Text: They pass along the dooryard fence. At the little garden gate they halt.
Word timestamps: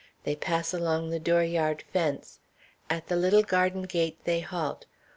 They 0.23 0.35
pass 0.35 0.73
along 0.73 1.11
the 1.11 1.19
dooryard 1.19 1.83
fence. 1.93 2.39
At 2.89 3.05
the 3.05 3.15
little 3.15 3.43
garden 3.43 3.83
gate 3.83 4.17
they 4.23 4.39
halt. 4.39 4.87